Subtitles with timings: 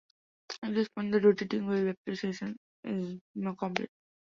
[0.63, 3.19] At this point the rotating wave approximation is
[3.59, 3.91] complete.